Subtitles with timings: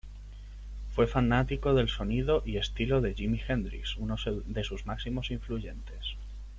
[0.95, 4.15] Fue fanático del sonido y estilo de Jimi Hendrix, uno
[4.47, 6.15] de sus máximos influyentes.